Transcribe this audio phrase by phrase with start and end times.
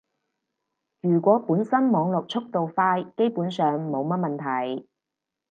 [1.01, 4.35] 如果本身網絡速度快，基本上冇乜問
[4.75, 4.87] 題